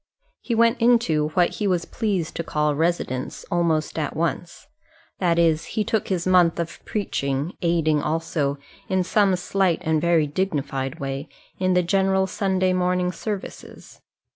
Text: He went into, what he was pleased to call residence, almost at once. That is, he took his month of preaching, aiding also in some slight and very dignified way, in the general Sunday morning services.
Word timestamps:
He 0.39 0.55
went 0.55 0.81
into, 0.81 1.27
what 1.35 1.57
he 1.57 1.67
was 1.67 1.85
pleased 1.85 2.33
to 2.37 2.43
call 2.43 2.73
residence, 2.73 3.45
almost 3.51 3.99
at 3.99 4.15
once. 4.15 4.65
That 5.19 5.37
is, 5.37 5.65
he 5.77 5.83
took 5.83 6.07
his 6.07 6.25
month 6.25 6.59
of 6.59 6.83
preaching, 6.85 7.53
aiding 7.61 8.01
also 8.01 8.57
in 8.89 9.03
some 9.03 9.35
slight 9.35 9.77
and 9.85 10.01
very 10.01 10.25
dignified 10.25 10.99
way, 10.99 11.29
in 11.59 11.75
the 11.75 11.83
general 11.83 12.25
Sunday 12.25 12.73
morning 12.73 13.11
services. 13.11 14.01